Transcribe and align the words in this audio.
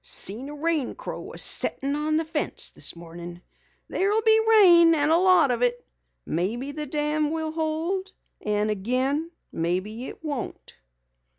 "Seen 0.03 0.49
a 0.49 0.53
rain 0.55 0.95
crow 0.95 1.31
a 1.31 1.37
settin' 1.37 1.93
on 1.95 2.17
the 2.17 2.25
fence 2.25 2.71
this 2.71 2.95
morning. 2.95 3.39
There'll 3.87 4.23
be 4.23 4.39
rain 4.49 4.95
an' 4.95 5.11
a 5.11 5.19
lot 5.19 5.51
of 5.51 5.61
it. 5.61 5.85
Maybe 6.25 6.71
the 6.71 6.87
dam 6.87 7.29
will 7.29 7.51
hold, 7.51 8.11
an' 8.41 8.71
again, 8.71 9.29
maybe 9.51 10.07
it 10.07 10.23
won't." 10.23 10.77